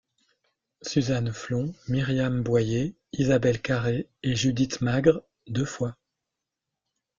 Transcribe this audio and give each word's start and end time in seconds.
Suzanne 0.81 1.31
Flon, 1.31 1.75
Myriam 1.87 2.41
Boyer, 2.41 2.95
Isabelle 3.13 3.61
Carré 3.61 4.09
et 4.23 4.35
Judith 4.35 4.81
Magre 4.81 5.21
deux 5.45 5.63
fois. 5.63 5.95